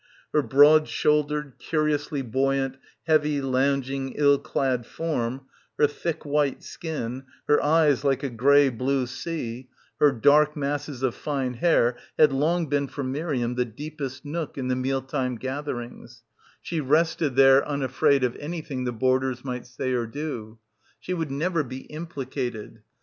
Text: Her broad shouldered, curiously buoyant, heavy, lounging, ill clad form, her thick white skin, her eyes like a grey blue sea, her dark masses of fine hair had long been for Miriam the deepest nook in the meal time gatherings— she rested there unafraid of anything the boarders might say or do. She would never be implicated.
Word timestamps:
Her 0.33 0.41
broad 0.41 0.87
shouldered, 0.87 1.59
curiously 1.59 2.23
buoyant, 2.23 2.77
heavy, 3.05 3.39
lounging, 3.39 4.13
ill 4.13 4.39
clad 4.39 4.87
form, 4.87 5.41
her 5.77 5.85
thick 5.85 6.25
white 6.25 6.63
skin, 6.63 7.25
her 7.47 7.63
eyes 7.63 8.03
like 8.03 8.23
a 8.23 8.31
grey 8.31 8.69
blue 8.69 9.05
sea, 9.05 9.69
her 9.99 10.11
dark 10.11 10.57
masses 10.57 11.03
of 11.03 11.13
fine 11.13 11.53
hair 11.53 11.97
had 12.17 12.33
long 12.33 12.65
been 12.65 12.87
for 12.87 13.03
Miriam 13.03 13.53
the 13.53 13.63
deepest 13.63 14.25
nook 14.25 14.57
in 14.57 14.69
the 14.69 14.75
meal 14.75 15.03
time 15.03 15.35
gatherings— 15.35 16.23
she 16.63 16.81
rested 16.81 17.35
there 17.35 17.63
unafraid 17.67 18.23
of 18.23 18.35
anything 18.37 18.85
the 18.85 18.91
boarders 18.91 19.45
might 19.45 19.67
say 19.67 19.93
or 19.93 20.07
do. 20.07 20.57
She 20.99 21.13
would 21.13 21.29
never 21.29 21.63
be 21.63 21.81
implicated. 21.81 22.81